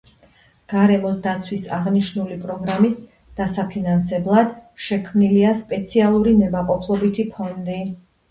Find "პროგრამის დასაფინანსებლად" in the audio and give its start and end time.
2.45-4.57